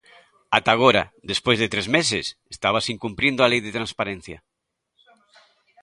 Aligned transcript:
Ata 0.57 0.69
agora, 0.73 1.03
despois 1.31 1.57
de 1.59 1.71
tres 1.73 1.87
meses, 1.97 2.25
estábase 2.55 2.93
incumprindo 2.95 3.39
a 3.41 3.49
Lei 3.51 3.61
de 3.65 3.75
transparencia. 3.77 4.37